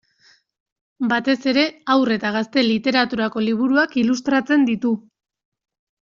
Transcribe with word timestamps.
Batez 1.11 1.35
ere 1.51 1.65
Haur 1.95 2.11
eta 2.15 2.31
Gazte 2.37 2.63
Literaturako 2.69 3.45
liburuak 3.49 3.95
ilustratzen 4.05 4.67
ditu. 4.73 4.97